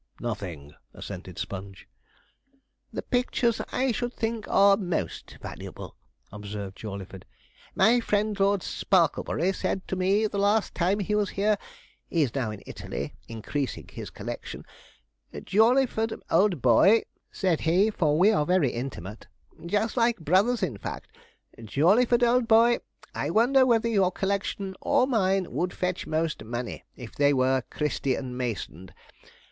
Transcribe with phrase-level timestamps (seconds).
[0.19, 1.87] 'Nothing,' assented Sponge.
[2.91, 5.95] 'The pictures I should think are most valuable,'
[6.31, 7.23] observed Jawleyford.
[7.75, 11.55] 'My friend Lord Sparklebury said to me the last time he was here
[12.09, 14.65] he's now in Italy, increasing his collection
[15.35, 19.27] "Jawleyford, old boy," said he, for we are very intimate
[19.67, 21.11] just like brothers, in fact;
[21.63, 22.79] "Jawleyford, old boy,
[23.13, 28.17] I wonder whether your collection or mine would fetch most money, if they were Christie
[28.19, 28.95] & Manson'd."